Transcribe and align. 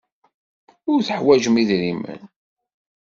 Ur 0.91 0.99
teḥwajem 1.07 1.55
idrimen. 1.61 2.21